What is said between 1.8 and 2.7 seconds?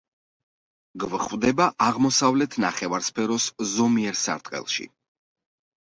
აღმოსავლეთ